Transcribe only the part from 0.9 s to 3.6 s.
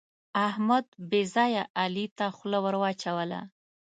بې ځایه علي ته خوله ور واچوله.